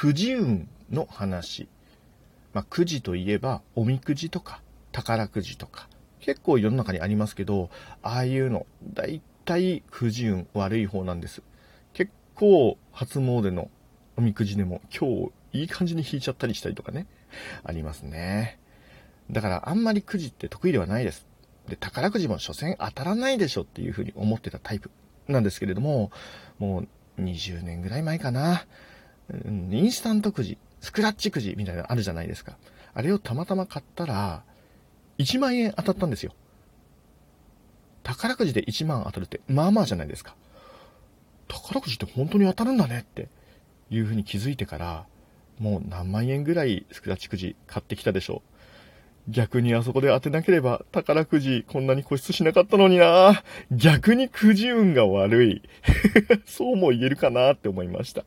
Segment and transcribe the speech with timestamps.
[0.00, 1.68] くじ運の話。
[2.54, 4.62] まあ、くじといえば、おみくじとか、
[4.92, 7.68] 宝くじとか、結構世の中にありますけど、
[8.00, 11.42] ああいうの、だいたいくじ運悪い方なんです。
[11.92, 13.68] 結構、初詣の
[14.16, 17.06] おみくじでも今日いい感じに引いちゃったりしたりとかね、
[17.62, 18.58] ありますね。
[19.30, 21.26] だからあんまりくじって得意ではないです。
[21.68, 24.90] で、宝くじも所詮当たらないでしょっていうふうに思ってたタイプ
[25.28, 26.10] なんですけれども、
[26.58, 26.86] も
[27.18, 28.64] う20年ぐらい前かな。
[29.70, 32.56] インスタントくじ、スクラッチくじみたいなのあるじゃないですか。
[32.94, 34.42] あれをたまたま買ったら、
[35.18, 36.32] 1万円当たったんですよ。
[38.02, 40.34] 宝くじで1万当たるって、まあまあじゃないですか。
[41.48, 43.28] 宝くじって本当に当たるんだねって
[43.90, 45.06] いうふうに気づいてから、
[45.58, 48.50] もう何万円ぐらいスクラッチくじ買ってきたでしょう。
[49.28, 55.62] 逆にあそこで当てなければ宝くじこんなに固執しなかったのにな逆にくじ運が悪い。
[56.46, 58.24] そうも言えるかなって思いました。